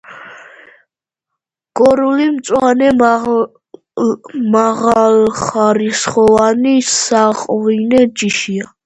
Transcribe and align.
გორული 1.81 2.25
მწვანე 2.37 2.87
მაღალხარისხოვანი 4.55 6.75
საღვინე 6.97 8.03
ჯიშია. 8.23 8.73